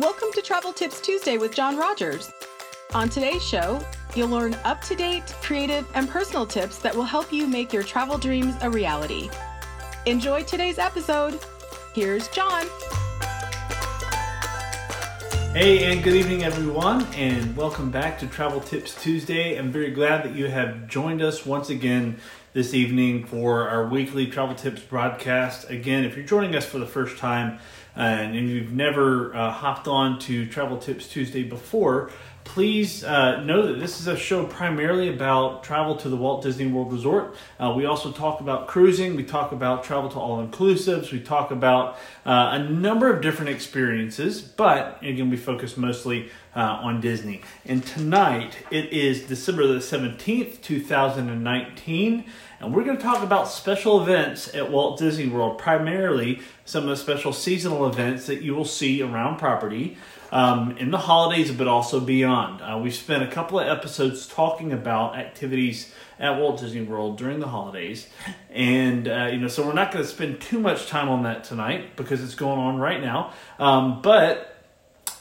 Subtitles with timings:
[0.00, 2.32] Welcome to Travel Tips Tuesday with John Rogers.
[2.94, 3.84] On today's show,
[4.14, 7.82] you'll learn up to date, creative, and personal tips that will help you make your
[7.82, 9.28] travel dreams a reality.
[10.06, 11.38] Enjoy today's episode.
[11.92, 12.64] Here's John.
[15.52, 19.58] Hey, and good evening, everyone, and welcome back to Travel Tips Tuesday.
[19.58, 22.16] I'm very glad that you have joined us once again
[22.54, 25.68] this evening for our weekly Travel Tips broadcast.
[25.68, 27.58] Again, if you're joining us for the first time,
[27.96, 32.10] and if you've never uh, hopped on to Travel Tips Tuesday before,
[32.44, 36.66] please uh, know that this is a show primarily about travel to the Walt Disney
[36.66, 37.36] World Resort.
[37.58, 41.50] Uh, we also talk about cruising, we talk about travel to all inclusives, we talk
[41.50, 47.42] about uh, a number of different experiences, but again, we focus mostly uh, on Disney.
[47.64, 52.24] And tonight it is December the 17th, 2019.
[52.60, 56.90] And we're going to talk about special events at Walt Disney World, primarily some of
[56.90, 59.96] the special seasonal events that you will see around property
[60.30, 62.60] um, in the holidays, but also beyond.
[62.60, 67.40] Uh, we've spent a couple of episodes talking about activities at Walt Disney World during
[67.40, 68.08] the holidays,
[68.50, 71.44] and uh, you know, so we're not going to spend too much time on that
[71.44, 73.32] tonight because it's going on right now.
[73.58, 74.62] Um, but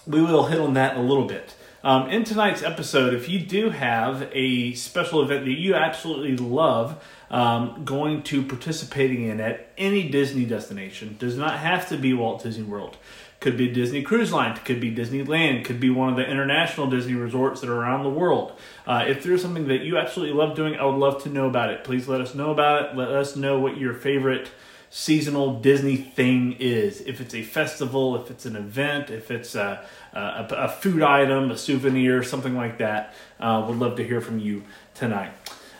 [0.05, 1.55] we will hit on that a little bit.
[1.81, 7.01] Um, in tonight's episode, if you do have a special event that you absolutely love,
[7.31, 12.43] um, going to participating in at any Disney destination, does not have to be Walt
[12.43, 12.97] Disney World.
[13.39, 17.13] Could be Disney Cruise Line, could be Disneyland, could be one of the international Disney
[17.13, 18.51] resorts that are around the world.
[18.85, 21.69] Uh, if there's something that you absolutely love doing, I would love to know about
[21.69, 21.85] it.
[21.85, 22.97] Please let us know about it.
[22.97, 24.51] Let us know what your favorite
[24.89, 27.01] seasonal Disney thing is.
[27.01, 31.51] If it's a festival, if it's an event, if it's a, a, a food item,
[31.51, 34.63] a souvenir, something like that, uh, would love to hear from you
[34.95, 35.31] tonight.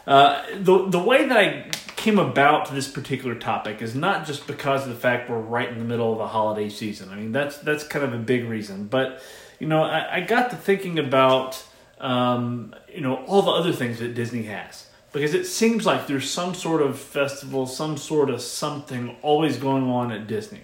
[0.08, 4.84] Uh, the the way that I came about this particular topic is not just because
[4.84, 7.10] of the fact we're right in the middle of the holiday season.
[7.10, 9.22] I mean that's that's kind of a big reason, but
[9.60, 11.64] you know I, I got to thinking about
[12.00, 16.30] um, you know all the other things that Disney has because it seems like there's
[16.30, 20.62] some sort of festival, some sort of something always going on at Disney.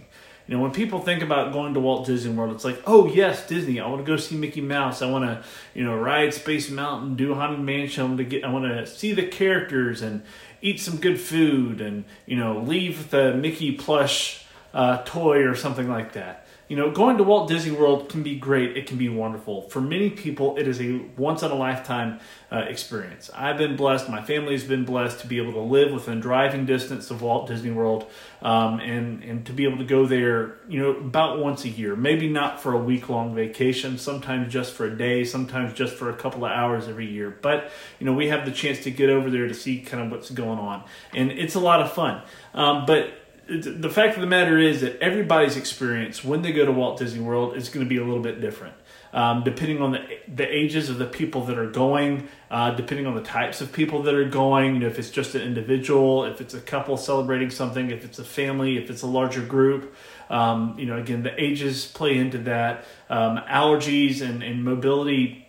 [0.47, 3.47] You know, when people think about going to Walt Disney World, it's like, oh yes,
[3.47, 3.79] Disney.
[3.79, 5.01] I want to go see Mickey Mouse.
[5.01, 8.17] I want to, you know, ride Space Mountain, do Haunted Mansion.
[8.17, 8.43] To get.
[8.43, 10.21] I want to see the characters and
[10.61, 15.89] eat some good food, and you know, leave the Mickey plush uh, toy or something
[15.89, 16.44] like that.
[16.67, 18.75] You know, going to Walt Disney World can be great.
[18.75, 19.69] It can be wonderful.
[19.69, 22.19] For many people, it is a once in a lifetime
[22.51, 23.29] uh, experience.
[23.35, 24.09] I've been blessed.
[24.09, 27.69] My family's been blessed to be able to live within driving distance of Walt Disney
[27.69, 28.09] World,
[28.41, 30.55] um, and and to be able to go there.
[30.67, 31.95] You know, about once a year.
[31.95, 33.99] Maybe not for a week long vacation.
[33.99, 35.23] Sometimes just for a day.
[35.23, 37.29] Sometimes just for a couple of hours every year.
[37.29, 40.11] But you know, we have the chance to get over there to see kind of
[40.11, 40.83] what's going on,
[41.13, 42.23] and it's a lot of fun.
[42.55, 46.71] Um, but the fact of the matter is that everybody's experience when they go to
[46.71, 48.73] Walt Disney World is going to be a little bit different.
[49.13, 53.15] Um, depending on the the ages of the people that are going, uh, depending on
[53.15, 56.41] the types of people that are going, you know, if it's just an individual, if
[56.41, 59.95] it's a couple celebrating something, if it's a family, if it's a larger group,
[60.29, 62.83] um, you know, again, the ages play into that.
[63.09, 65.47] Um, allergies and, and mobility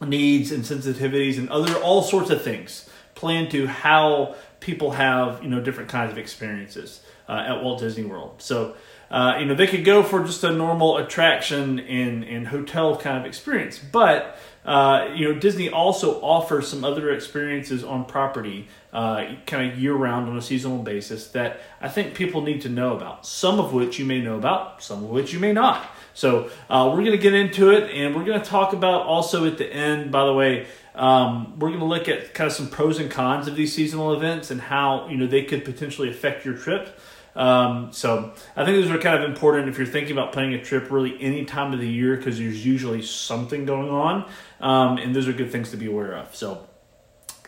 [0.00, 5.48] needs and sensitivities and other all sorts of things play into how people have you
[5.48, 8.42] know different kinds of experiences uh, at Walt Disney World.
[8.42, 8.74] So,
[9.10, 13.18] uh, you know, they could go for just a normal attraction and, and hotel kind
[13.18, 13.78] of experience.
[13.78, 19.78] But, uh, you know, Disney also offers some other experiences on property uh, kind of
[19.78, 23.26] year round on a seasonal basis that I think people need to know about.
[23.26, 25.86] Some of which you may know about, some of which you may not.
[26.14, 29.46] So, uh, we're going to get into it and we're going to talk about also
[29.46, 32.68] at the end, by the way, um, we're going to look at kind of some
[32.68, 36.44] pros and cons of these seasonal events and how you know they could potentially affect
[36.44, 36.98] your trip.
[37.36, 40.62] Um, so I think those are kind of important if you're thinking about planning a
[40.62, 44.28] trip really any time of the year because there's usually something going on,
[44.60, 46.34] um, and those are good things to be aware of.
[46.34, 46.66] So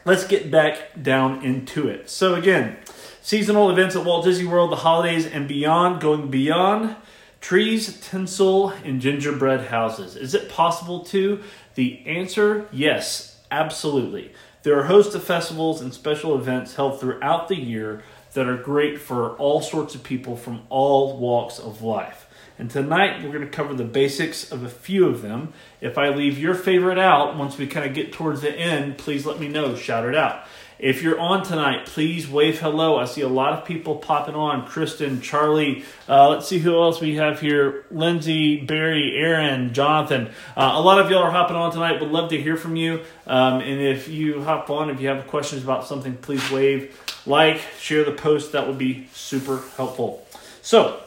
[0.05, 2.11] let's get back down into it.
[2.11, 2.77] So again,
[3.23, 6.97] seasonal events at Walt Disney World, the holidays and beyond, going beyond
[7.41, 10.17] trees, tinsel, and gingerbread houses.
[10.17, 11.41] Is it possible to?
[11.77, 14.33] The answer, yes, absolutely.
[14.63, 18.03] There are a host of festivals and special events held throughout the year
[18.37, 22.27] that are great for all sorts of people from all walks of life.
[22.59, 25.53] And tonight we're going to cover the basics of a few of them.
[25.81, 29.27] If I leave your favorite out, once we kind of get towards the end, please
[29.27, 30.45] let me know, shout it out.
[30.79, 32.99] If you're on tonight, please wave hello.
[32.99, 34.67] I see a lot of people popping on.
[34.67, 37.87] Kristen, Charlie, uh, let's see who else we have here.
[37.91, 40.29] Lindsay, Barry, Aaron, Jonathan.
[40.55, 42.01] Uh, a lot of y'all are hopping on tonight.
[42.01, 43.01] Would love to hear from you.
[43.27, 46.95] Um, and if you hop on, if you have questions about something, please wave,
[47.25, 48.53] like, share the post.
[48.53, 50.27] That would be super helpful.
[50.61, 51.01] So,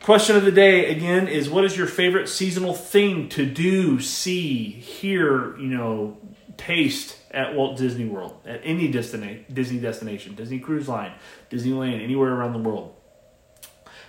[0.00, 4.64] Question of the day again is what is your favorite seasonal thing to do, see,
[4.64, 6.16] hear, you know,
[6.56, 11.12] taste at Walt Disney World, at any Disney destination, Disney Cruise Line,
[11.50, 12.94] Disneyland, anywhere around the world?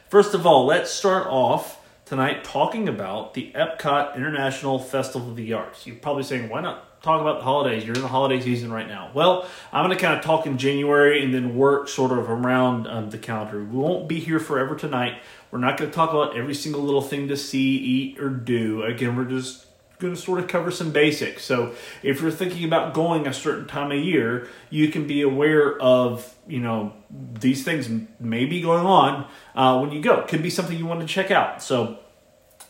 [0.10, 5.54] First of all, let's start off tonight talking about the Epcot International Festival of the
[5.54, 5.88] Arts.
[5.88, 7.86] You're probably saying, why not talk about the holidays?
[7.86, 9.12] You're in the holiday season right now.
[9.14, 12.88] Well, I'm going to kind of talk in January and then work sort of around
[12.88, 13.60] um, the calendar.
[13.64, 15.22] We won't be here forever tonight.
[15.50, 18.84] We're not going to talk about every single little thing to see, eat, or do.
[18.84, 19.66] Again, we're just
[20.04, 21.44] going to sort of cover some basics.
[21.44, 21.74] So
[22.04, 26.36] if you're thinking about going a certain time of year, you can be aware of,
[26.48, 27.90] you know, these things
[28.20, 30.24] may be going on uh, when you go.
[30.28, 31.64] Could be something you want to check out.
[31.64, 31.98] So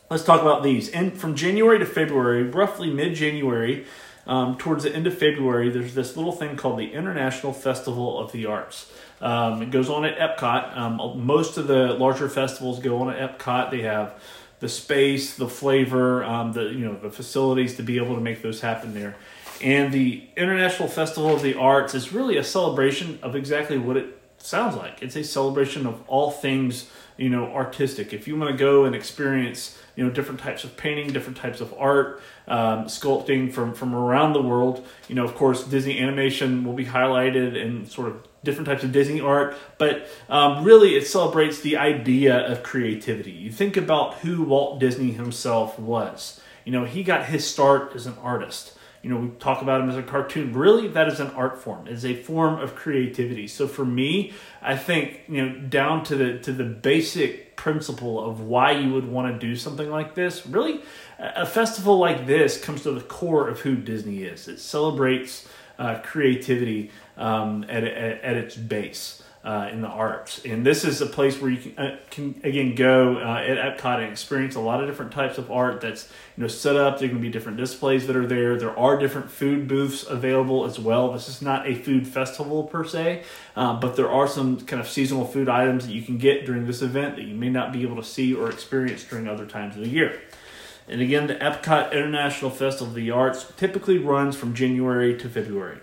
[0.10, 0.90] let's talk about these.
[0.90, 3.86] And from January to February, roughly mid January,
[4.26, 8.32] um, towards the end of February, there's this little thing called the International Festival of
[8.32, 8.90] the Arts.
[9.20, 10.78] Um, it goes on at Epcot.
[10.78, 13.72] Um, most of the larger festivals go on at Epcot.
[13.72, 14.22] They have
[14.64, 18.42] the space, the flavor, um, the you know the facilities to be able to make
[18.42, 19.14] those happen there.
[19.62, 24.18] And the International Festival of the Arts is really a celebration of exactly what it
[24.38, 25.04] sounds like.
[25.04, 28.14] It's a celebration of all things you know artistic.
[28.14, 31.60] If you want to go and experience you know different types of painting, different types
[31.60, 36.64] of art, um, sculpting from from around the world, you know of course Disney animation
[36.64, 41.08] will be highlighted and sort of different types of Disney art, but um, really it
[41.08, 43.32] celebrates the idea of creativity.
[43.32, 46.42] You think about who Walt Disney himself was.
[46.66, 48.78] You know, he got his start as an artist.
[49.02, 50.54] You know, we talk about him as a cartoon.
[50.54, 51.88] Really, that is an art form.
[51.88, 53.48] It's a form of creativity.
[53.48, 54.32] So for me,
[54.62, 59.06] I think you know down to the to the basic principle of why you would
[59.06, 60.48] want to do something like this.
[60.48, 60.82] Really,
[61.20, 64.48] a festival like this comes to the core of who Disney is.
[64.48, 69.22] It celebrates uh, creativity um, at, at, at, its base.
[69.46, 72.76] Uh, in the arts, and this is a place where you can, uh, can again
[72.76, 76.42] go uh, at Epcot and experience a lot of different types of art that's you
[76.42, 76.98] know set up.
[76.98, 78.58] There can be different displays that are there.
[78.58, 81.12] There are different food booths available as well.
[81.12, 83.24] This is not a food festival per se,
[83.58, 86.66] uh, but there are some kind of seasonal food items that you can get during
[86.66, 89.76] this event that you may not be able to see or experience during other times
[89.76, 90.22] of the year.
[90.88, 95.80] And again, the Epcot International Festival of the Arts typically runs from January to February.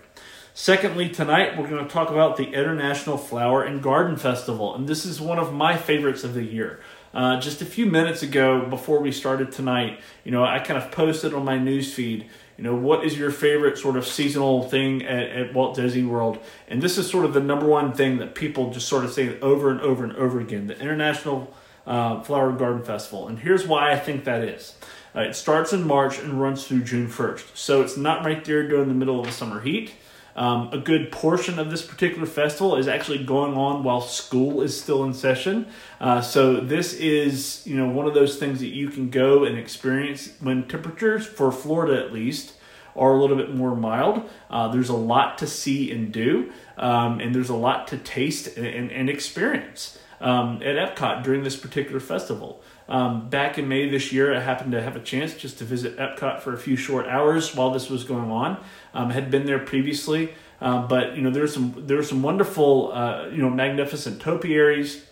[0.61, 5.07] Secondly, tonight we're going to talk about the International Flower and Garden Festival, and this
[5.07, 6.79] is one of my favorites of the year.
[7.15, 10.91] Uh, just a few minutes ago, before we started tonight, you know, I kind of
[10.91, 12.29] posted on my news feed,
[12.59, 16.37] you know, what is your favorite sort of seasonal thing at, at Walt Disney World?
[16.67, 19.39] And this is sort of the number one thing that people just sort of say
[19.39, 21.51] over and over and over again the International
[21.87, 23.27] uh, Flower and Garden Festival.
[23.27, 24.75] And here's why I think that is.
[25.15, 27.57] Uh, it starts in March and runs through June 1st.
[27.57, 29.93] So it's not right there during the middle of the summer heat.
[30.35, 34.79] Um, a good portion of this particular festival is actually going on while school is
[34.79, 35.67] still in session.
[35.99, 39.57] Uh, so this is, you know, one of those things that you can go and
[39.57, 42.53] experience when temperatures, for Florida at least,
[42.95, 44.29] are a little bit more mild.
[44.49, 48.57] Uh, there's a lot to see and do, um, and there's a lot to taste
[48.57, 52.61] and, and, and experience um, at Epcot during this particular festival.
[52.89, 55.97] Um, back in May this year, I happened to have a chance just to visit
[55.97, 58.63] Epcot for a few short hours while this was going on.
[58.93, 63.27] Um, had been there previously, uh, but you know there's some there's some wonderful uh,
[63.27, 65.05] you know magnificent topiaries.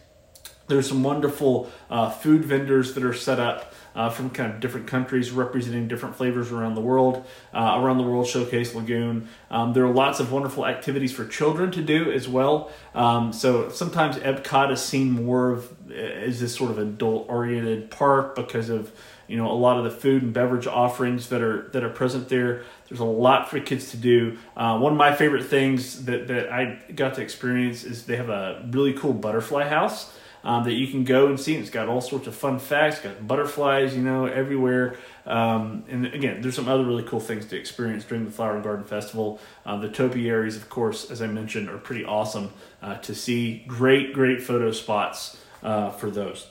[0.67, 4.87] There's some wonderful uh, food vendors that are set up uh, from kind of different
[4.87, 7.25] countries representing different flavors around the world.
[7.53, 9.27] Uh, around the World Showcase Lagoon.
[9.49, 12.71] Um, there are lots of wonderful activities for children to do as well.
[12.93, 18.35] Um, so sometimes Epcot is seen more of as this sort of adult oriented park
[18.35, 18.91] because of
[19.27, 22.29] you know a lot of the food and beverage offerings that are that are present
[22.29, 22.63] there.
[22.87, 24.37] There's a lot for kids to do.
[24.55, 28.29] Uh, one of my favorite things that that I got to experience is they have
[28.29, 31.55] a really cool butterfly house um, that you can go and see.
[31.55, 34.95] It's got all sorts of fun facts, it's got butterflies, you know, everywhere.
[35.25, 38.63] Um, and again, there's some other really cool things to experience during the Flower and
[38.63, 39.39] Garden Festival.
[39.65, 43.63] Uh, the topiaries, of course, as I mentioned, are pretty awesome uh, to see.
[43.67, 46.47] Great, great photo spots uh, for those.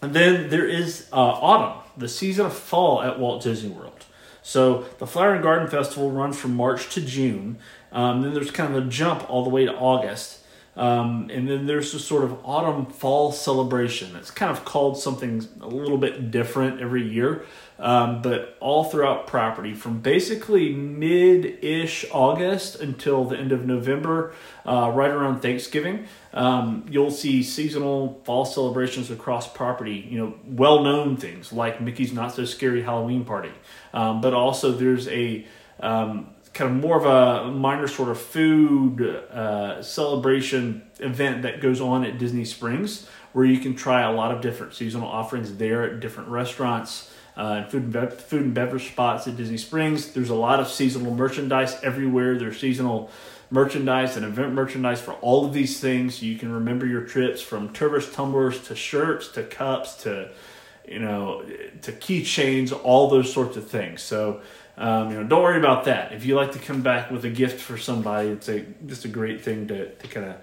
[0.00, 4.04] And then there is uh, autumn, the season of fall at Walt Disney World.
[4.42, 7.58] So the Flower and Garden Festival runs from March to June.
[7.92, 10.40] Um, then there's kind of a jump all the way to August.
[10.74, 14.16] Um, and then there's this sort of autumn fall celebration.
[14.16, 17.44] It's kind of called something a little bit different every year,
[17.78, 24.32] um, but all throughout property from basically mid ish August until the end of November,
[24.64, 26.06] uh, right around Thanksgiving.
[26.32, 32.14] Um, you'll see seasonal fall celebrations across property, you know, well known things like Mickey's
[32.14, 33.52] Not So Scary Halloween Party,
[33.92, 35.46] um, but also there's a
[35.80, 41.80] um, kind of more of a minor sort of food uh, celebration event that goes
[41.80, 45.84] on at Disney Springs where you can try a lot of different seasonal offerings there
[45.84, 47.10] at different restaurants.
[47.34, 50.12] Uh, food and be- food and beverage spots at Disney Springs.
[50.12, 52.38] There's a lot of seasonal merchandise everywhere.
[52.38, 53.10] There's seasonal
[53.50, 56.22] merchandise and event merchandise for all of these things.
[56.22, 60.30] You can remember your trips from tourist tumblers to shirts to cups to
[60.86, 61.42] you know
[61.80, 64.02] to keychains, all those sorts of things.
[64.02, 64.42] So
[64.82, 66.12] um, you know, don't worry about that.
[66.12, 69.08] If you like to come back with a gift for somebody, it's a just a
[69.08, 70.36] great thing to, to kind of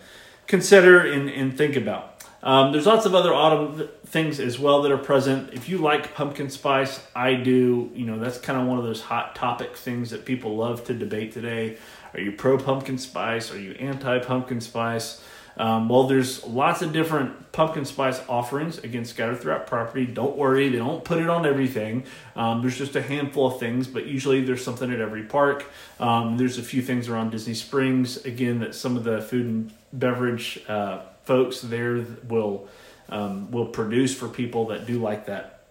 [0.48, 2.24] consider and, and think about.
[2.42, 5.54] Um, there's lots of other autumn things as well that are present.
[5.54, 7.92] If you like pumpkin spice, I do.
[7.94, 10.94] You know, that's kind of one of those hot topic things that people love to
[10.94, 11.78] debate today.
[12.14, 13.52] Are you pro pumpkin spice?
[13.52, 15.22] Are you anti pumpkin spice?
[15.60, 20.06] Um, well, there's lots of different pumpkin spice offerings again scattered throughout property.
[20.06, 22.06] Don't worry, they don't put it on everything.
[22.38, 25.66] Um, there's just a handful of things, but usually there's something at every park.
[26.00, 29.74] Um, there's a few things around Disney Springs again that some of the food and
[29.92, 32.70] beverage uh, folks there will
[33.10, 35.66] um, will produce for people that do like that.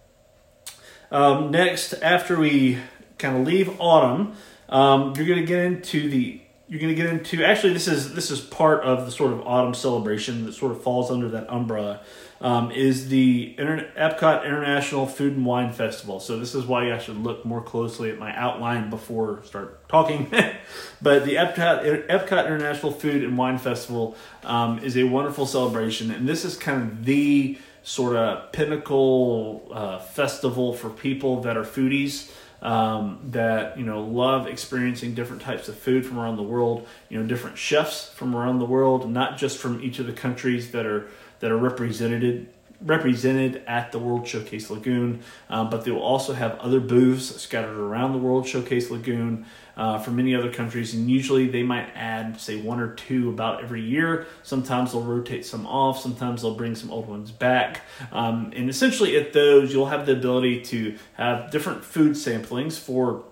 [1.10, 2.78] Um, next, after we
[3.16, 4.34] kind of leave autumn,
[4.68, 8.14] um, you're going to get into the you're going to get into actually this is
[8.14, 11.46] this is part of the sort of autumn celebration that sort of falls under that
[11.48, 12.00] umbrella
[12.40, 16.20] um, is the Inter- Epcot International Food and Wine Festival.
[16.20, 20.30] So this is why I should look more closely at my outline before start talking.
[21.02, 26.28] but the Epcot Epcot International Food and Wine Festival um, is a wonderful celebration, and
[26.28, 32.30] this is kind of the sort of pinnacle uh, festival for people that are foodies
[32.62, 36.86] um, that you know love experiencing different types of food from around the world.
[37.08, 40.72] You know, different chefs from around the world, not just from each of the countries
[40.72, 41.08] that are
[41.40, 42.48] that are represented
[42.80, 47.76] represented at the World Showcase Lagoon, um, but they will also have other booths scattered
[47.76, 50.94] around the World Showcase Lagoon uh, from many other countries.
[50.94, 54.26] And usually they might add, say, one or two about every year.
[54.42, 57.82] Sometimes they'll rotate some off, sometimes they'll bring some old ones back.
[58.12, 63.24] Um, and essentially, at those, you'll have the ability to have different food samplings for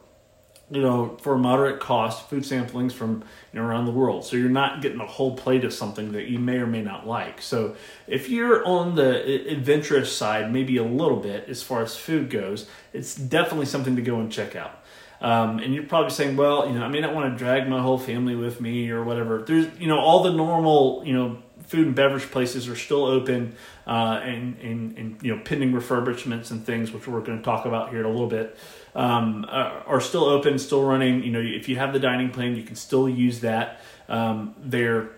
[0.70, 4.24] you know, for a moderate cost, food samplings from you know around the world.
[4.24, 7.06] So you're not getting a whole plate of something that you may or may not
[7.06, 7.40] like.
[7.40, 7.76] So
[8.08, 12.68] if you're on the adventurous side, maybe a little bit as far as food goes,
[12.92, 14.82] it's definitely something to go and check out.
[15.20, 17.80] Um, and you're probably saying, well, you know, I may not want to drag my
[17.80, 19.42] whole family with me or whatever.
[19.42, 23.56] There's, you know, all the normal, you know, food and beverage places are still open
[23.86, 27.64] uh, and, and, and, you know, pending refurbishments and things, which we're going to talk
[27.64, 28.56] about here in a little bit
[28.96, 31.22] um, uh, are still open, still running.
[31.22, 33.80] You know, if you have the dining plan, you can still use that.
[34.08, 35.10] Um, there,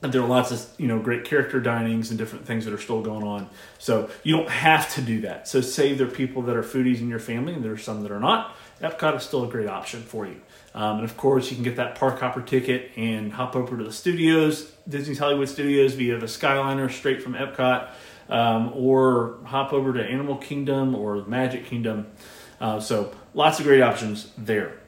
[0.00, 3.02] there are lots of you know great character dinings and different things that are still
[3.02, 3.48] going on.
[3.78, 5.46] So you don't have to do that.
[5.46, 8.02] So say there are people that are foodies in your family, and there are some
[8.02, 8.56] that are not.
[8.80, 10.40] Epcot is still a great option for you.
[10.74, 13.84] Um, and of course, you can get that park hopper ticket and hop over to
[13.84, 17.88] the studios, Disney's Hollywood Studios, via the Skyliner straight from Epcot,
[18.28, 22.06] um, or hop over to Animal Kingdom or Magic Kingdom.
[22.60, 24.78] Uh, so lots of great options there.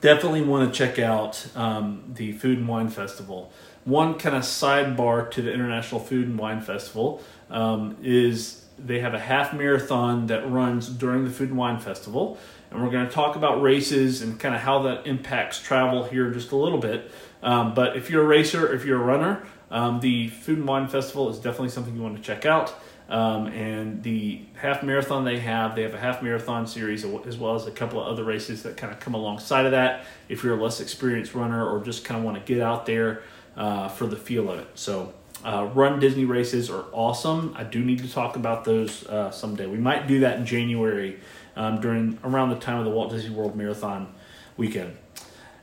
[0.00, 3.52] Definitely want to check out um, the Food and Wine Festival.
[3.84, 9.14] One kind of sidebar to the International Food and Wine Festival um, is they have
[9.14, 12.38] a half marathon that runs during the Food and Wine Festival.
[12.70, 16.30] And we're going to talk about races and kind of how that impacts travel here
[16.30, 17.10] just a little bit.
[17.42, 20.88] Um, but if you're a racer, if you're a runner, um, the Food and Wine
[20.88, 22.74] Festival is definitely something you want to check out.
[23.08, 27.54] Um, and the half marathon they have, they have a half marathon series as well
[27.54, 30.04] as a couple of other races that kind of come alongside of that.
[30.30, 33.22] If you're a less experienced runner or just kind of want to get out there
[33.54, 35.12] uh, for the feel of it, so
[35.44, 37.54] uh, run Disney races are awesome.
[37.56, 39.66] I do need to talk about those uh, someday.
[39.66, 41.20] We might do that in January
[41.56, 44.12] um, during around the time of the Walt Disney World Marathon
[44.56, 44.96] weekend.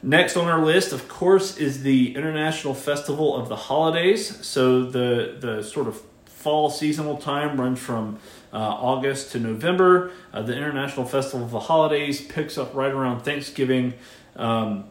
[0.01, 4.45] Next on our list, of course, is the International Festival of the Holidays.
[4.45, 8.17] So the the sort of fall seasonal time runs from
[8.53, 10.11] uh, August to November.
[10.31, 13.93] Uh, the International Festival of the Holidays picks up right around Thanksgiving
[14.37, 14.85] um,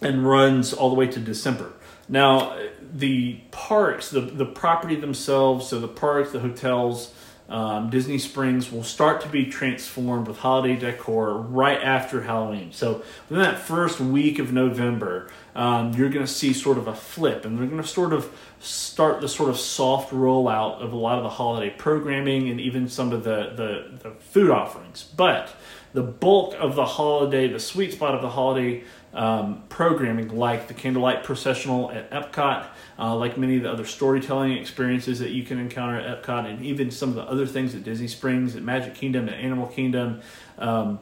[0.00, 1.72] and runs all the way to December.
[2.12, 2.58] Now,
[2.92, 7.14] the parks, the, the property themselves, so the parks, the hotels,
[7.48, 12.70] um, Disney Springs will start to be transformed with holiday decor right after Halloween.
[12.72, 16.94] So within that first week of November, um, you're going to see sort of a
[16.94, 20.96] flip, and they're going to sort of start the sort of soft rollout of a
[20.96, 25.02] lot of the holiday programming and even some of the, the, the food offerings.
[25.02, 25.54] But
[25.94, 30.74] the bulk of the holiday, the sweet spot of the holiday um, programming, like the
[30.74, 32.66] candlelight processional at Epcot,
[32.98, 36.64] uh, like many of the other storytelling experiences that you can encounter at Epcot, and
[36.64, 40.20] even some of the other things at Disney Springs, at Magic Kingdom, at Animal Kingdom,
[40.58, 40.98] um,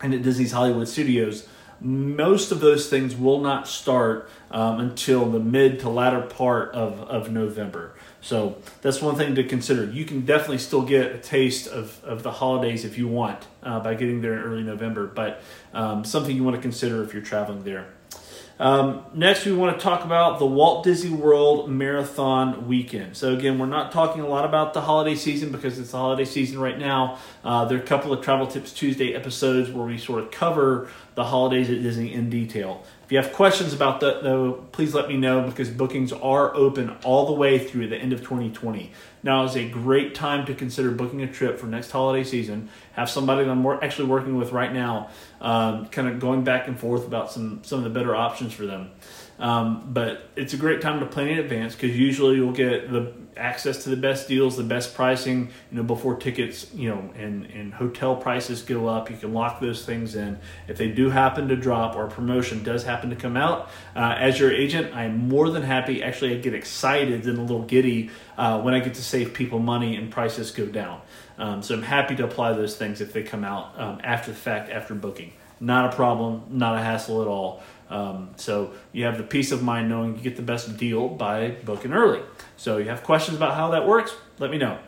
[0.00, 1.48] and at Disney's Hollywood Studios.
[1.80, 7.00] Most of those things will not start um, until the mid to latter part of,
[7.00, 7.94] of November.
[8.24, 9.84] So that's one thing to consider.
[9.84, 13.80] You can definitely still get a taste of, of the holidays if you want uh,
[13.80, 15.42] by getting there in early November, but
[15.74, 17.86] um, something you want to consider if you're traveling there.
[18.58, 23.16] Um, next, we want to talk about the Walt Disney World Marathon Weekend.
[23.16, 26.24] So, again, we're not talking a lot about the holiday season because it's the holiday
[26.24, 27.18] season right now.
[27.44, 30.88] Uh, there are a couple of Travel Tips Tuesday episodes where we sort of cover
[31.16, 32.84] the holidays at Disney in detail.
[33.04, 36.96] If you have questions about that, though, please let me know because bookings are open
[37.04, 38.90] all the way through the end of 2020.
[39.22, 42.70] Now is a great time to consider booking a trip for next holiday season.
[42.94, 45.10] Have somebody that I'm actually working with right now,
[45.42, 48.64] um, kind of going back and forth about some some of the better options for
[48.64, 48.90] them.
[49.38, 53.12] Um, but it's a great time to plan in advance because usually you'll get the
[53.36, 57.46] access to the best deals, the best pricing, you know, before tickets, you know, and,
[57.46, 59.10] and hotel prices go up.
[59.10, 60.38] You can lock those things in.
[60.68, 64.38] If they do happen to drop or promotion does happen to come out, uh, as
[64.38, 66.02] your agent, I'm more than happy.
[66.02, 69.58] Actually, I get excited and a little giddy uh, when I get to save people
[69.58, 71.00] money and prices go down.
[71.36, 74.36] Um, so I'm happy to apply those things if they come out um, after the
[74.36, 75.32] fact, after booking.
[75.60, 77.62] Not a problem, not a hassle at all.
[77.94, 81.50] Um, so you have the peace of mind knowing you get the best deal by
[81.64, 82.22] booking early.
[82.56, 84.12] So you have questions about how that works?
[84.40, 84.80] Let me know.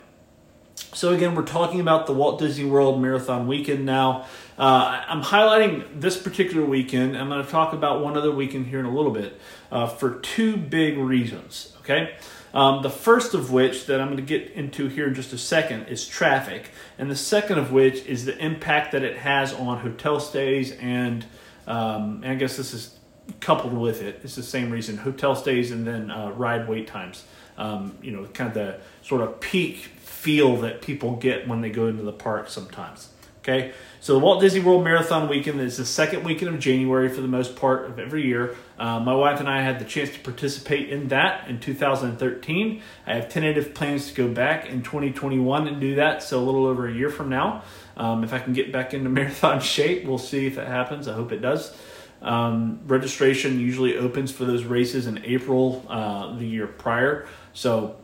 [0.93, 4.27] So again, we're talking about the Walt Disney World Marathon Weekend now.
[4.57, 7.17] Uh, I'm highlighting this particular weekend.
[7.17, 9.39] I'm going to talk about one other weekend here in a little bit
[9.71, 11.73] uh, for two big reasons.
[11.79, 12.15] Okay.
[12.53, 15.37] Um, the first of which that I'm going to get into here in just a
[15.37, 19.79] second is traffic, and the second of which is the impact that it has on
[19.79, 21.25] hotel stays and
[21.67, 22.96] um, and I guess this is
[23.39, 24.21] coupled with it.
[24.23, 27.23] It's the same reason hotel stays and then uh, ride wait times.
[27.57, 31.69] Um, you know, kind of the sort of peak feel that people get when they
[31.69, 33.09] go into the park sometimes.
[33.47, 37.21] Okay, so the Walt Disney World Marathon Weekend is the second weekend of January for
[37.21, 38.57] the most part of every year.
[38.77, 42.81] Uh, my wife and I had the chance to participate in that in 2013.
[43.05, 46.65] I have tentative plans to go back in 2021 and do that, so a little
[46.65, 47.63] over a year from now.
[47.95, 51.07] Um, if I can get back into marathon shape, we'll see if it happens.
[51.07, 51.73] I hope it does.
[52.21, 57.97] Um, registration usually opens for those races in April uh, the year prior, so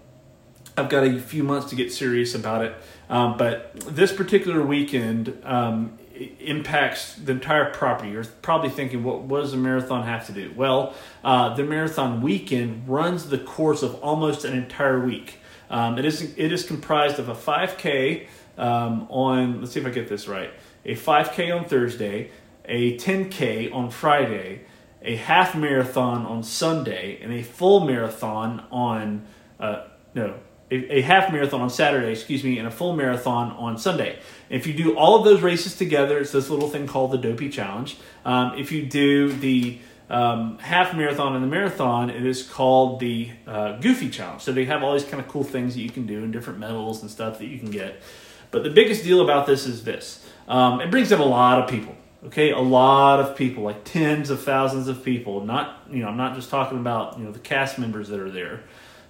[0.78, 2.76] I've got a few months to get serious about it.
[3.10, 5.98] Um, but this particular weekend um,
[6.40, 8.12] impacts the entire property.
[8.12, 10.52] You're probably thinking, what, what does a marathon have to do?
[10.56, 15.40] Well, uh, the marathon weekend runs the course of almost an entire week.
[15.70, 19.62] Um, it is it is comprised of a 5K um, on.
[19.62, 20.52] Let's see if I get this right.
[20.86, 22.30] A 5K on Thursday,
[22.66, 24.62] a 10K on Friday,
[25.02, 29.26] a half marathon on Sunday, and a full marathon on
[29.60, 30.36] uh, no
[30.72, 34.20] a, a, half marathon on Saturday, excuse me, and a full marathon on Sunday.
[34.50, 37.50] If you do all of those races together, it's this little thing called the Dopey
[37.50, 37.98] Challenge.
[38.26, 39.78] Um, if you do the
[40.10, 44.42] um, half marathon and the marathon, it is called the uh, Goofy Challenge.
[44.42, 46.60] So they have all these kind of cool things that you can do and different
[46.60, 48.02] medals and stuff that you can get.
[48.52, 51.70] But the biggest deal about this is this um, it brings in a lot of
[51.70, 51.96] people.
[52.26, 55.44] Okay, a lot of people, like tens of thousands of people.
[55.44, 58.32] Not, you know, I'm not just talking about you know the cast members that are
[58.32, 58.64] there.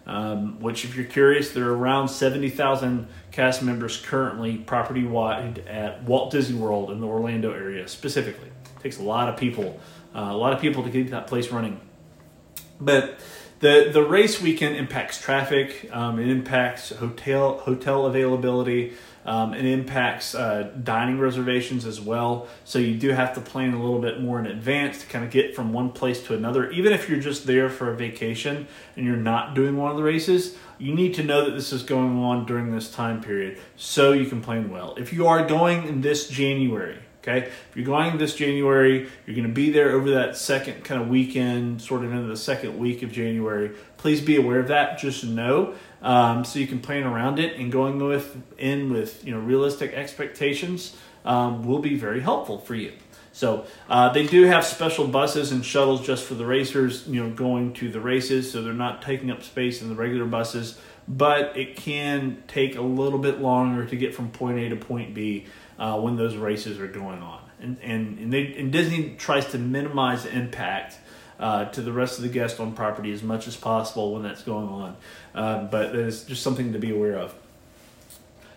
[0.05, 6.03] Um, which, if you're curious, there are around 70,000 cast members currently property wide at
[6.03, 8.49] Walt Disney World in the Orlando area specifically.
[8.49, 9.79] It takes a lot of people,
[10.13, 11.79] uh, a lot of people to keep that place running.
[12.81, 13.17] But
[13.59, 15.89] the the race weekend impacts traffic.
[15.91, 18.93] Um, it impacts hotel hotel availability.
[19.25, 22.47] Um, it impacts uh, dining reservations as well.
[22.65, 25.31] So you do have to plan a little bit more in advance to kind of
[25.31, 26.69] get from one place to another.
[26.71, 30.03] Even if you're just there for a vacation and you're not doing one of the
[30.03, 34.11] races, you need to know that this is going on during this time period so
[34.11, 34.95] you can plan well.
[34.97, 39.47] If you are going in this January, Okay, if you're going this January, you're going
[39.47, 43.01] to be there over that second kind of weekend, sort of into the second week
[43.01, 43.71] of January.
[43.95, 44.99] Please be aware of that.
[44.99, 49.31] Just know um, so you can plan around it and going with in with you
[49.31, 52.91] know realistic expectations um, will be very helpful for you.
[53.31, 57.31] So uh, they do have special buses and shuttles just for the racers, you know,
[57.31, 60.77] going to the races, so they're not taking up space in the regular buses.
[61.07, 65.13] But it can take a little bit longer to get from point A to point
[65.13, 67.41] B uh, when those races are going on.
[67.59, 70.97] And and and, they, and Disney tries to minimize the impact
[71.39, 74.43] uh, to the rest of the guests on property as much as possible when that's
[74.43, 74.97] going on.
[75.33, 77.33] Uh, but it's just something to be aware of.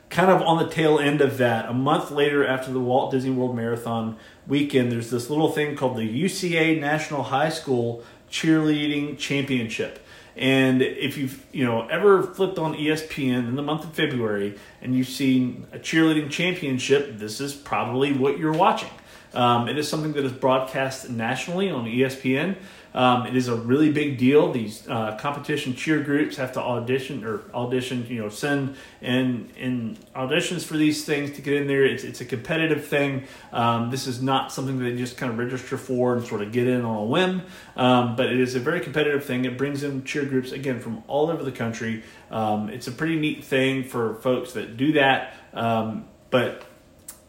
[0.08, 3.30] Kind of on the tail end of that, a month later after the Walt Disney
[3.30, 10.05] World Marathon weekend, there's this little thing called the UCA National High School Cheerleading Championship.
[10.36, 14.94] And if you've you know ever flipped on ESPN in the month of February and
[14.94, 18.90] you've seen a cheerleading championship, this is probably what you're watching.
[19.32, 22.56] Um, it is something that is broadcast nationally on ESPN.
[22.96, 24.50] Um, it is a really big deal.
[24.50, 29.98] These uh, competition cheer groups have to audition or audition, you know, send in in
[30.16, 31.84] auditions for these things to get in there.
[31.84, 33.24] It's it's a competitive thing.
[33.52, 36.52] Um, this is not something that they just kind of register for and sort of
[36.52, 37.42] get in on a whim.
[37.76, 39.44] Um, but it is a very competitive thing.
[39.44, 42.02] It brings in cheer groups again from all over the country.
[42.30, 45.34] Um, it's a pretty neat thing for folks that do that.
[45.52, 46.64] Um, but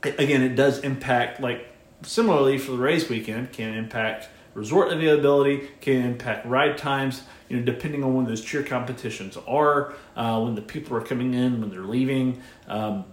[0.02, 1.68] again, it does impact like
[2.04, 7.64] similarly for the race weekend can impact resort availability, can impact ride times, you know,
[7.64, 11.70] depending on when those cheer competitions are, uh, when the people are coming in, when
[11.70, 12.42] they're leaving.
[12.68, 13.06] Um,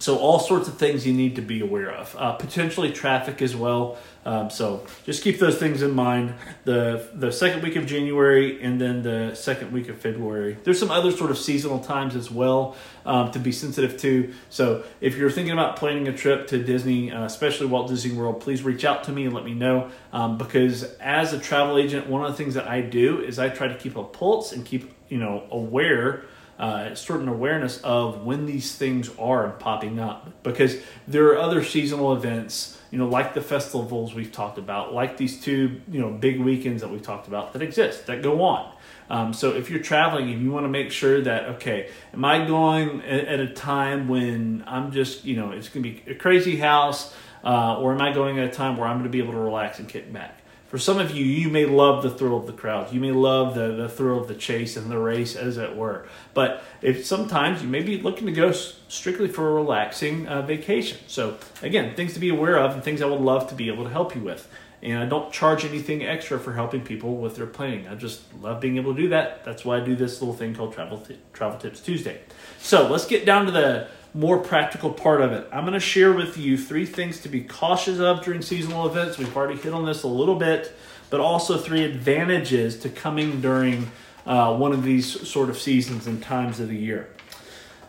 [0.00, 2.16] so all sorts of things you need to be aware of.
[2.18, 3.98] Uh, potentially traffic as well.
[4.24, 6.34] Um, so just keep those things in mind.
[6.64, 10.56] The the second week of January and then the second week of February.
[10.64, 14.32] There's some other sort of seasonal times as well um, to be sensitive to.
[14.48, 18.40] So if you're thinking about planning a trip to Disney, uh, especially Walt Disney World,
[18.40, 19.90] please reach out to me and let me know.
[20.14, 23.50] Um, because as a travel agent, one of the things that I do is I
[23.50, 26.24] try to keep a pulse and keep you know aware
[26.60, 30.42] uh, certain awareness of when these things are popping up.
[30.44, 30.76] Because
[31.08, 35.40] there are other seasonal events you know like the festivals we've talked about like these
[35.40, 38.72] two you know big weekends that we've talked about that exist that go on.
[39.08, 42.44] Um, so if you're traveling and you want to make sure that okay am i
[42.44, 46.14] going at, at a time when i'm just you know it's going to be a
[46.14, 49.18] crazy house uh, or am i going at a time where i'm going to be
[49.18, 50.39] able to relax and kick back
[50.70, 52.92] for some of you, you may love the thrill of the crowd.
[52.92, 56.06] You may love the, the thrill of the chase and the race, as it were.
[56.32, 60.98] But if sometimes you may be looking to go strictly for a relaxing uh, vacation.
[61.08, 63.82] So again, things to be aware of and things I would love to be able
[63.82, 64.48] to help you with.
[64.80, 67.88] And I don't charge anything extra for helping people with their planning.
[67.88, 69.44] I just love being able to do that.
[69.44, 72.20] That's why I do this little thing called Travel t- Travel Tips Tuesday.
[72.60, 75.46] So let's get down to the more practical part of it.
[75.52, 79.18] I'm going to share with you three things to be cautious of during seasonal events.
[79.18, 80.74] We've already hit on this a little bit,
[81.10, 83.90] but also three advantages to coming during
[84.26, 87.08] uh, one of these sort of seasons and times of the year.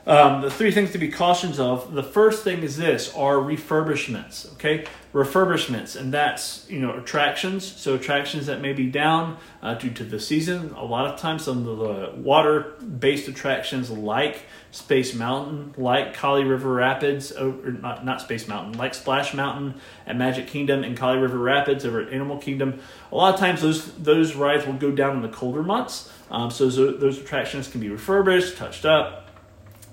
[0.06, 1.94] Um, the three things to be cautious of.
[1.94, 4.52] The first thing is this: are refurbishments.
[4.54, 7.66] Okay, refurbishments, and that's you know attractions.
[7.66, 10.74] So attractions that may be down uh, due to the season.
[10.78, 16.74] A lot of times, some of the water-based attractions like Space Mountain, like Kali River
[16.74, 19.76] Rapids, or not not Space Mountain, like Splash Mountain
[20.08, 22.80] at Magic Kingdom and Kali River Rapids over at Animal Kingdom.
[23.12, 26.12] A lot of times, those those rides will go down in the colder months.
[26.30, 29.21] Um, so those, those attractions can be refurbished, touched up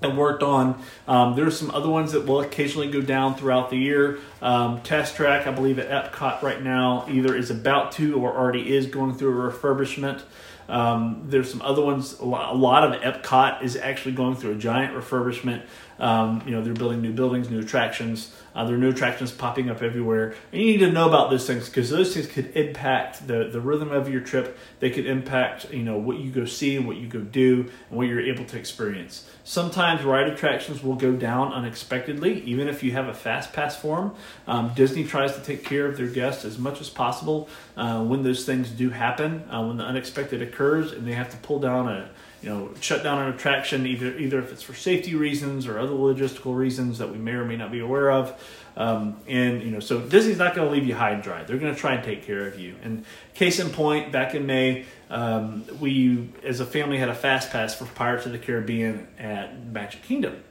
[0.01, 0.81] and worked on.
[1.07, 4.19] Um, there are some other ones that will occasionally go down throughout the year.
[4.41, 8.75] Um, Test Track, I believe, at Epcot right now either is about to or already
[8.75, 10.21] is going through a refurbishment.
[10.69, 12.19] Um, there's some other ones.
[12.19, 15.63] A lot, of Epcot is actually going through a giant refurbishment.
[15.99, 18.33] Um, you know, they're building new buildings, new attractions.
[18.55, 20.33] Uh, there are new attractions popping up everywhere.
[20.51, 23.61] And you need to know about those things because those things could impact the, the
[23.61, 24.57] rhythm of your trip.
[24.79, 27.97] They could impact, you know, what you go see and what you go do and
[27.97, 29.29] what you're able to experience.
[29.43, 34.13] Sometimes ride attractions will go down unexpectedly, even if you have a fast pass form.
[34.47, 38.23] Um, Disney tries to take care of their guests as much as possible uh, when
[38.23, 41.87] those things do happen, uh, when the unexpected occurs, and they have to pull down
[41.87, 42.09] a
[42.41, 45.91] you know, shut down an attraction either either if it's for safety reasons or other
[45.91, 48.33] logistical reasons that we may or may not be aware of.
[48.77, 51.43] Um, and you know, so Disney's not going to leave you high and dry.
[51.43, 52.75] They're going to try and take care of you.
[52.81, 57.51] And case in point, back in May, um, we as a family had a fast
[57.51, 60.41] pass for Pirates of the Caribbean at Magic Kingdom,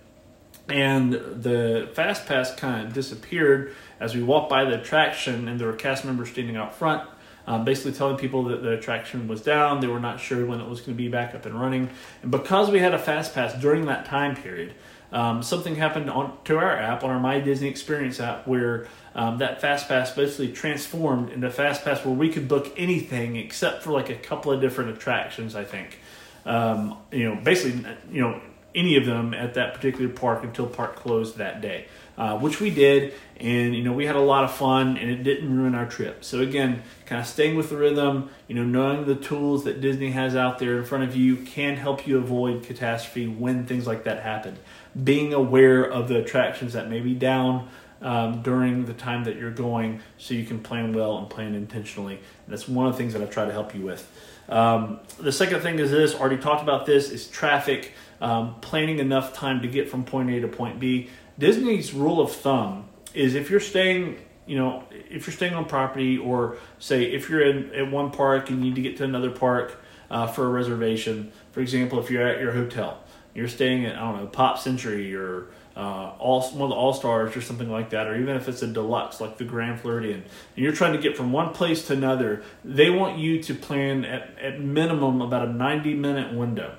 [0.69, 5.69] and the fast pass kind of disappeared as we walked by the attraction, and there
[5.69, 7.09] were cast members standing out front
[7.49, 9.81] um, basically telling people that the attraction was down.
[9.81, 11.89] They were not sure when it was going to be back up and running.
[12.23, 14.75] And because we had a fast pass during that time period,
[15.11, 19.39] um, something happened on to our app on our My Disney Experience app where um,
[19.39, 23.93] that fast pass basically transformed into fast pass where we could book anything except for
[23.93, 25.57] like a couple of different attractions.
[25.57, 26.01] I think,
[26.45, 27.83] um, you know, basically,
[28.13, 28.43] you know,
[28.75, 31.87] any of them at that particular park until park closed that day
[32.19, 35.23] uh, which we did, and you know we had a lot of fun, and it
[35.23, 36.25] didn't ruin our trip.
[36.25, 40.11] So again, kind of staying with the rhythm, you know, knowing the tools that Disney
[40.11, 44.03] has out there in front of you can help you avoid catastrophe when things like
[44.03, 44.59] that happen.
[45.03, 47.69] Being aware of the attractions that may be down.
[48.01, 52.15] Um, during the time that you're going, so you can plan well and plan intentionally.
[52.15, 54.09] And that's one of the things that I've tried to help you with.
[54.49, 59.35] Um, the second thing is this, already talked about this, is traffic, um, planning enough
[59.35, 61.11] time to get from point A to point B.
[61.39, 66.19] Disney's rule of thumb is if you're staying, you know, if you're staying on property,
[66.19, 69.31] or say if you're in at one park and you need to get to another
[69.31, 72.99] park uh, for a reservation, for example, if you're at your hotel,
[73.35, 76.93] you're staying at I don't know Pop Century or uh, all one of the All
[76.93, 80.25] Stars or something like that, or even if it's a deluxe like the Grand Floridian,
[80.57, 84.05] and you're trying to get from one place to another, they want you to plan
[84.05, 86.77] at, at minimum about a 90 minute window.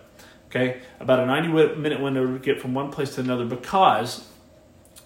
[0.47, 4.27] Okay, about a 90 minute window to get from one place to another because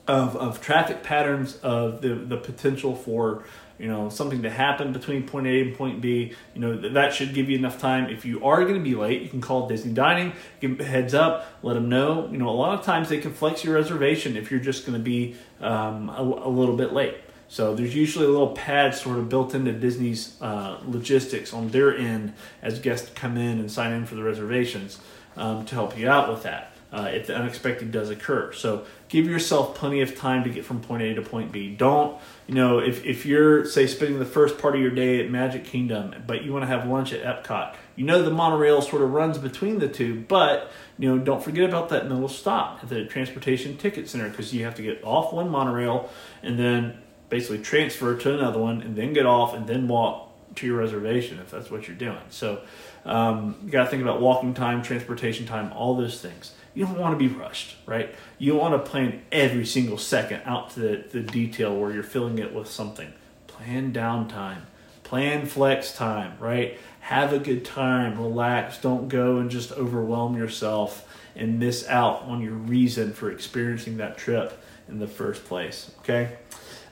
[0.07, 3.43] of, of traffic patterns, of the, the potential for
[3.79, 6.33] you know something to happen between point A and point B.
[6.53, 8.09] You know that should give you enough time.
[8.09, 11.47] If you are going to be late, you can call Disney Dining, give heads up,
[11.63, 12.29] let them know.
[12.31, 14.97] You know a lot of times they can flex your reservation if you're just going
[14.97, 17.15] to be um, a, a, little bit late.
[17.47, 21.95] So there's usually a little pad sort of built into Disney's uh, logistics on their
[21.95, 24.99] end as guests come in and sign in for the reservations
[25.35, 26.72] um, to help you out with that.
[26.93, 28.53] Uh, if the unexpected does occur.
[28.53, 31.73] So give yourself plenty of time to get from point A to point B.
[31.75, 35.31] Don't, you know, if, if you're, say, spending the first part of your day at
[35.31, 39.01] Magic Kingdom, but you want to have lunch at Epcot, you know the monorail sort
[39.01, 42.89] of runs between the two, but, you know, don't forget about that middle stop at
[42.89, 46.11] the Transportation Ticket Center because you have to get off one monorail
[46.43, 50.67] and then basically transfer to another one and then get off and then walk to
[50.67, 52.21] your reservation if that's what you're doing.
[52.29, 52.61] So
[53.03, 56.97] um, you got to think about walking time, transportation time, all those things you don't
[56.97, 58.13] want to be rushed, right?
[58.37, 62.39] You want to plan every single second out to the, the detail where you're filling
[62.39, 63.13] it with something.
[63.47, 64.61] Plan downtime,
[65.03, 66.79] plan flex time, right?
[67.01, 72.41] Have a good time, relax, don't go and just overwhelm yourself and miss out on
[72.41, 76.37] your reason for experiencing that trip in the first place, okay?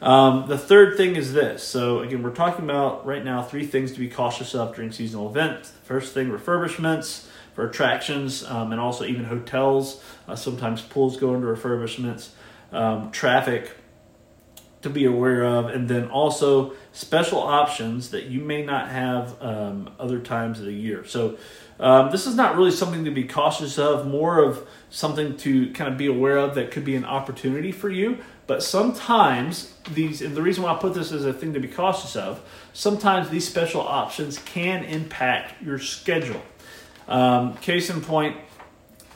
[0.01, 1.63] Um, the third thing is this.
[1.63, 5.29] So, again, we're talking about right now three things to be cautious of during seasonal
[5.29, 5.73] events.
[5.83, 10.03] First thing, refurbishments for attractions um, and also even hotels.
[10.27, 12.29] Uh, sometimes pools go into refurbishments,
[12.71, 13.71] um, traffic
[14.81, 19.89] to be aware of, and then also special options that you may not have um,
[19.99, 21.05] other times of the year.
[21.05, 21.37] So,
[21.79, 25.91] um, this is not really something to be cautious of, more of something to kind
[25.91, 28.19] of be aware of that could be an opportunity for you.
[28.45, 31.67] But sometimes these, and the reason why I put this as a thing to be
[31.67, 32.41] cautious of,
[32.73, 36.41] sometimes these special options can impact your schedule.
[37.11, 38.37] Um, case in point,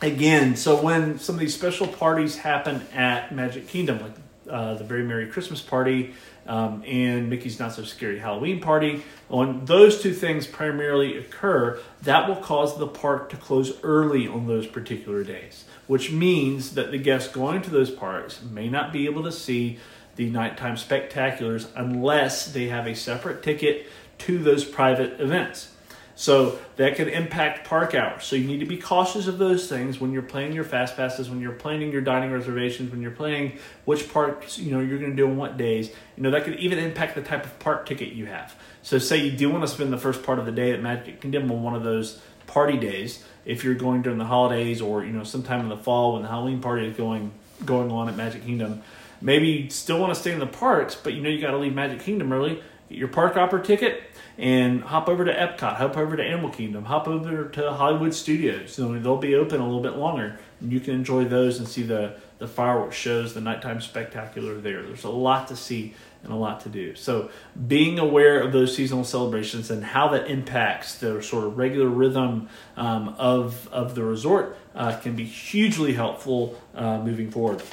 [0.02, 4.12] again, so when some of these special parties happen at Magic Kingdom, like
[4.50, 6.14] uh, the Very Merry Christmas Party
[6.46, 12.28] um, and Mickey's Not So Scary Halloween Party, when those two things primarily occur, that
[12.28, 16.98] will cause the park to close early on those particular days, which means that the
[16.98, 19.80] guests going to those parks may not be able to see
[20.18, 25.70] the nighttime spectaculars unless they have a separate ticket to those private events.
[26.18, 28.24] So that can impact park hours.
[28.24, 31.30] So you need to be cautious of those things when you're planning your fast passes,
[31.30, 35.12] when you're planning your dining reservations, when you're planning which parks you know you're going
[35.12, 35.90] to do on what days.
[36.16, 38.56] You know that could even impact the type of park ticket you have.
[38.82, 41.20] So say you do want to spend the first part of the day at Magic
[41.20, 45.12] Kingdom on one of those party days, if you're going during the holidays or you
[45.12, 47.32] know sometime in the fall when the Halloween party is going
[47.66, 48.82] going on at Magic Kingdom,
[49.22, 51.58] maybe you still want to stay in the parks, but you know you got to
[51.58, 52.62] leave Magic Kingdom early.
[52.90, 54.04] Get your park hopper ticket
[54.38, 58.76] and hop over to Epcot, hop over to Animal Kingdom, hop over to Hollywood Studios.
[58.76, 62.18] They'll be open a little bit longer, and you can enjoy those and see the
[62.38, 64.84] the fireworks shows, the nighttime spectacular there.
[64.84, 66.94] There's a lot to see and a lot to do.
[66.96, 67.30] So
[67.68, 72.50] being aware of those seasonal celebrations and how that impacts the sort of regular rhythm
[72.76, 77.64] um, of of the resort uh, can be hugely helpful uh, moving forward.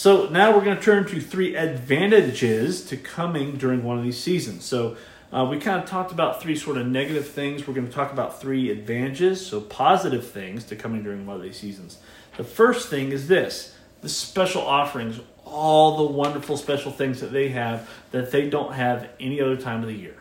[0.00, 4.18] So now we're going to turn to three advantages to coming during one of these
[4.18, 4.64] seasons.
[4.64, 4.96] So
[5.30, 7.68] uh, we kind of talked about three sort of negative things.
[7.68, 11.42] We're going to talk about three advantages, so positive things to coming during one of
[11.42, 11.98] these seasons.
[12.38, 17.50] The first thing is this the special offerings, all the wonderful special things that they
[17.50, 20.19] have that they don't have any other time of the year.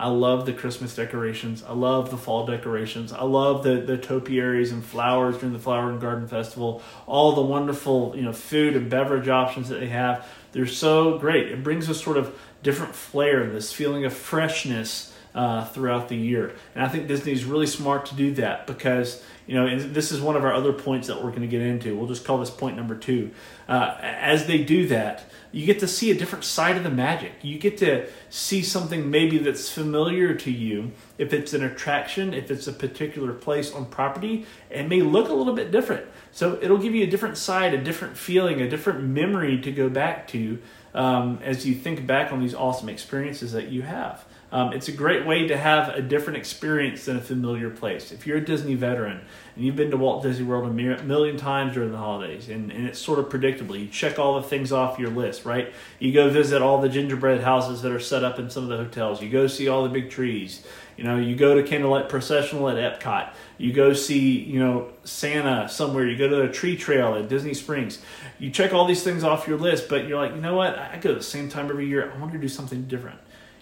[0.00, 1.62] I love the Christmas decorations.
[1.62, 3.12] I love the fall decorations.
[3.12, 6.82] I love the, the topiaries and flowers during the Flower and Garden Festival.
[7.06, 10.26] All the wonderful, you know, food and beverage options that they have.
[10.52, 11.48] They're so great.
[11.48, 16.54] It brings a sort of different flair, this feeling of freshness uh, throughout the year.
[16.74, 20.20] And I think Disney's really smart to do that because, you know, and this is
[20.20, 21.96] one of our other points that we're going to get into.
[21.96, 23.30] We'll just call this point number two.
[23.68, 27.32] Uh, as they do that, you get to see a different side of the magic.
[27.42, 30.92] You get to see something maybe that's familiar to you.
[31.18, 35.32] If it's an attraction, if it's a particular place on property, it may look a
[35.32, 36.06] little bit different.
[36.32, 39.88] So it'll give you a different side, a different feeling, a different memory to go
[39.88, 40.58] back to
[40.94, 44.24] um, as you think back on these awesome experiences that you have.
[44.52, 48.10] Um, it's a great way to have a different experience than a familiar place.
[48.10, 49.20] If you're a Disney veteran
[49.54, 52.86] and you've been to Walt Disney World a million times during the holidays and, and
[52.88, 55.72] it's sort of predictable, you check all the things off your list, right?
[56.00, 58.76] You go visit all the gingerbread houses that are set up in some of the
[58.76, 62.68] hotels, you go see all the big trees, you know, you go to Candlelight Processional
[62.68, 67.14] at Epcot, you go see, you know, Santa somewhere, you go to a tree trail
[67.14, 68.00] at Disney Springs.
[68.38, 70.76] You check all these things off your list, but you're like, you know what?
[70.76, 72.12] I go the same time every year.
[72.12, 73.18] I want to do something different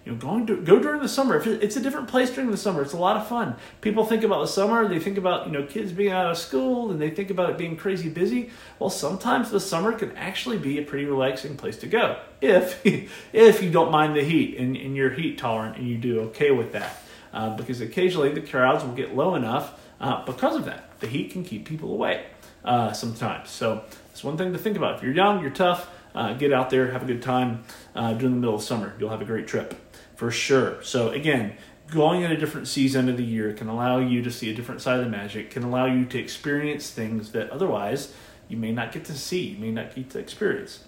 [0.09, 1.37] you know, going to go during the summer.
[1.37, 3.57] If it's a different place during the summer, it's a lot of fun.
[3.83, 6.91] People think about the summer, they think about you know kids being out of school,
[6.91, 8.51] and they think about it being crazy busy.
[8.79, 12.81] Well, sometimes the summer can actually be a pretty relaxing place to go if
[13.35, 16.53] if you don't mind the heat and, and you're heat tolerant and you do okay
[16.53, 17.03] with that.
[17.31, 20.99] Uh, because occasionally the crowds will get low enough uh, because of that.
[21.01, 22.25] The heat can keep people away
[22.65, 23.51] uh, sometimes.
[23.51, 24.97] So it's one thing to think about.
[24.97, 25.91] If you're young, you're tough.
[26.15, 27.63] Uh, get out there, have a good time
[27.95, 28.95] uh, during the middle of summer.
[28.99, 29.75] You'll have a great trip
[30.19, 30.83] for sure.
[30.83, 31.57] So again,
[31.93, 34.81] going in a different season of the year can allow you to see a different
[34.81, 38.13] side of the magic, can allow you to experience things that otherwise
[38.49, 40.83] you may not get to see, you may not get to experience.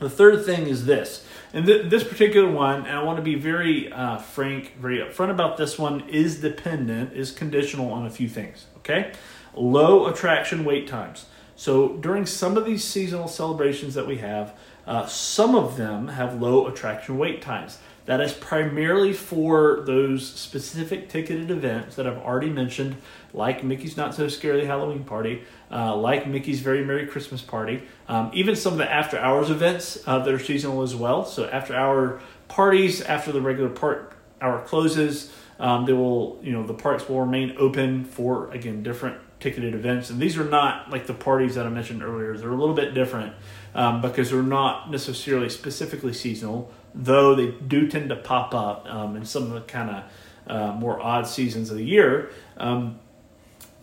[0.00, 3.36] The third thing is this, and th- this particular one, and I want to be
[3.36, 8.28] very uh, frank, very upfront about this one, is dependent, is conditional on a few
[8.28, 8.66] things.
[8.78, 9.12] Okay,
[9.54, 11.26] low attraction wait times.
[11.54, 16.42] So during some of these seasonal celebrations that we have, uh, some of them have
[16.42, 17.78] low attraction wait times.
[18.04, 22.96] That is primarily for those specific ticketed events that I've already mentioned,
[23.32, 28.30] like Mickey's Not So Scary Halloween Party, uh, like Mickey's Very Merry Christmas Party, um,
[28.34, 31.24] even some of the after hours events uh, that are seasonal as well.
[31.24, 36.66] So after hour parties, after the regular part hour closes, um, they will, you know,
[36.66, 40.08] the parks will remain open for again different ticketed events.
[40.08, 42.36] And these are not like the parties that I mentioned earlier.
[42.36, 43.34] They're a little bit different
[43.74, 49.16] um, because they're not necessarily specifically seasonal though they do tend to pop up um,
[49.16, 50.04] in some of the kind of
[50.46, 52.30] uh, more odd seasons of the year.
[52.56, 52.98] Um,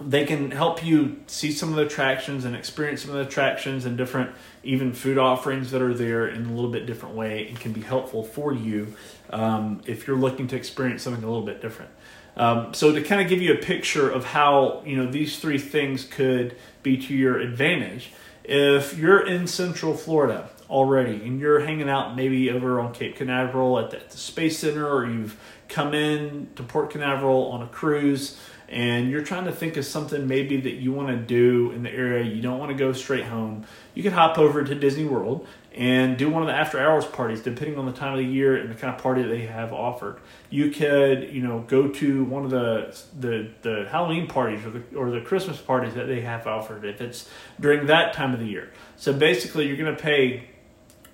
[0.02, 3.86] they can help you see some of the attractions and experience some of the attractions
[3.86, 4.32] and different
[4.64, 7.82] even food offerings that are there in a little bit different way and can be
[7.82, 8.94] helpful for you
[9.32, 11.92] um, if you're looking to experience something a little bit different.
[12.40, 15.58] Um, so to kind of give you a picture of how you know these three
[15.58, 18.14] things could be to your advantage,
[18.46, 23.78] if you're in Central Florida already and you're hanging out maybe over on Cape Canaveral
[23.80, 27.68] at the, at the Space Center or you've come in to Port Canaveral on a
[27.68, 31.84] cruise and you're trying to think of something maybe that you want to do in
[31.84, 35.06] the area, you don't want to go straight home, you could hop over to Disney
[35.06, 38.26] World and do one of the after hours parties, depending on the time of the
[38.26, 40.20] year and the kind of party they have offered.
[40.50, 44.84] You could, you know, go to one of the the, the Halloween parties or the
[44.96, 47.30] or the Christmas parties that they have offered if it's
[47.60, 48.72] during that time of the year.
[48.98, 50.50] So basically, you're going to pay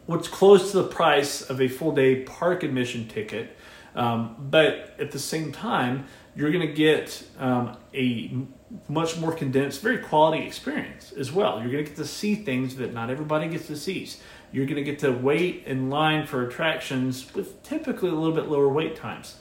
[0.05, 3.55] what's close to the price of a full day park admission ticket.
[3.95, 8.29] Um, but at the same time, you're going to get um, a
[8.89, 11.61] much more condensed, very quality experience as well.
[11.61, 14.09] You're going to get to see things that not everybody gets to see.
[14.55, 18.47] You're going to get to wait in line for attractions with typically a little bit
[18.47, 19.35] lower wait times.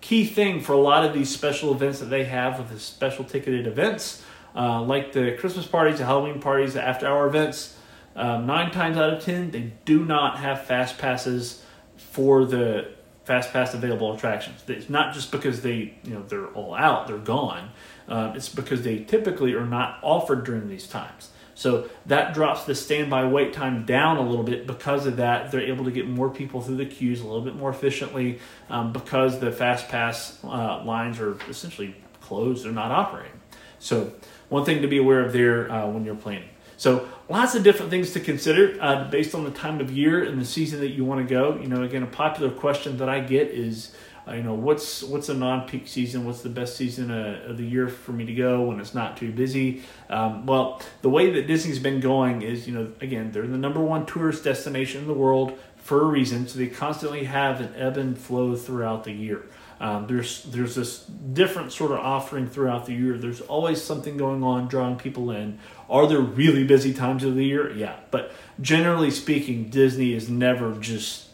[0.00, 3.24] Key thing for a lot of these special events that they have with the special
[3.24, 4.22] ticketed events,
[4.54, 7.76] uh, like the Christmas parties, the Halloween parties, the after hour events,
[8.14, 11.64] um, nine times out of ten, they do not have fast passes
[11.96, 12.92] for the
[13.24, 14.62] fast pass available attractions.
[14.68, 17.70] It's not just because they, you know, they're all out, they're gone.
[18.06, 21.30] Uh, it's because they typically are not offered during these times.
[21.60, 24.66] So that drops the standby wait time down a little bit.
[24.66, 27.54] Because of that, they're able to get more people through the queues a little bit
[27.54, 28.38] more efficiently
[28.70, 33.38] um, because the fast pass uh, lines are essentially closed; they're not operating.
[33.78, 34.10] So
[34.48, 36.48] one thing to be aware of there uh, when you're planning.
[36.78, 40.40] So lots of different things to consider uh, based on the time of year and
[40.40, 41.58] the season that you want to go.
[41.60, 43.94] You know, again, a popular question that I get is,
[44.34, 46.24] you know, what's what's a non-peak season?
[46.24, 49.16] What's the best season uh, of the year for me to go when it's not
[49.16, 49.82] too busy?
[50.08, 53.80] Um, well, the way that Disney's been going is, you know, again, they're the number
[53.80, 56.46] one tourist destination in the world for a reason.
[56.46, 59.46] So they constantly have an ebb and flow throughout the year.
[59.80, 63.16] Um, there's there's this different sort of offering throughout the year.
[63.16, 65.58] There's always something going on, drawing people in.
[65.88, 67.74] Are there really busy times of the year?
[67.74, 71.28] Yeah, but generally speaking, Disney is never just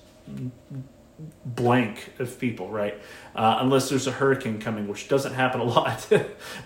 [1.44, 3.00] blank of people, right?
[3.34, 6.08] Uh, unless there's a hurricane coming, which doesn't happen a lot.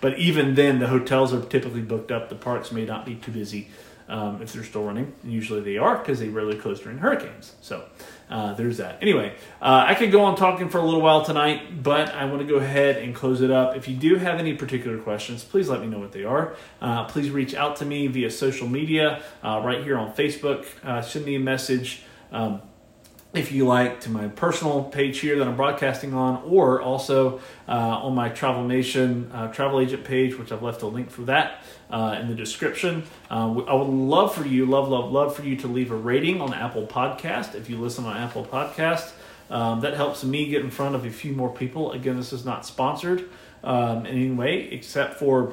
[0.00, 2.28] but even then, the hotels are typically booked up.
[2.28, 3.68] The parks may not be too busy
[4.10, 5.14] um, if they're still running.
[5.22, 7.54] And usually they are because they rarely close during hurricanes.
[7.62, 7.84] So
[8.28, 8.98] uh, there's that.
[9.00, 12.40] Anyway, uh, I could go on talking for a little while tonight, but I want
[12.40, 13.76] to go ahead and close it up.
[13.76, 16.56] If you do have any particular questions, please let me know what they are.
[16.82, 20.66] Uh, please reach out to me via social media, uh, right here on Facebook.
[20.84, 22.02] Uh, send me a message.
[22.32, 22.62] Um,
[23.32, 27.72] if you like, to my personal page here that I'm broadcasting on, or also uh,
[27.72, 31.62] on my Travel Nation uh, travel agent page, which I've left a link for that
[31.90, 33.04] uh, in the description.
[33.30, 36.40] Uh, I would love for you, love, love, love for you to leave a rating
[36.40, 39.12] on Apple Podcast if you listen on Apple Podcast.
[39.48, 41.92] Um, that helps me get in front of a few more people.
[41.92, 43.28] Again, this is not sponsored
[43.64, 45.52] um, in any way, except for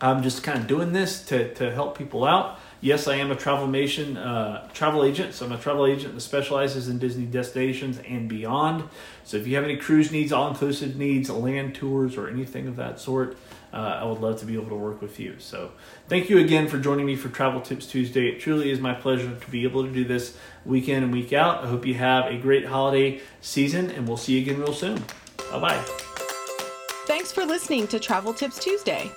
[0.00, 2.58] I'm just kind of doing this to, to help people out.
[2.80, 5.34] Yes, I am a travel nation uh, travel agent.
[5.34, 8.84] So I'm a travel agent that specializes in Disney destinations and beyond.
[9.24, 12.76] So if you have any cruise needs, all inclusive needs, land tours, or anything of
[12.76, 13.36] that sort,
[13.72, 15.36] uh, I would love to be able to work with you.
[15.38, 15.72] So
[16.08, 18.28] thank you again for joining me for Travel Tips Tuesday.
[18.28, 21.32] It truly is my pleasure to be able to do this week in and week
[21.32, 21.64] out.
[21.64, 25.02] I hope you have a great holiday season, and we'll see you again real soon.
[25.50, 25.84] Bye bye.
[27.06, 29.10] Thanks for listening to Travel Tips Tuesday.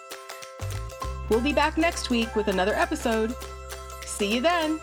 [1.29, 3.35] We'll be back next week with another episode.
[4.05, 4.79] See you then.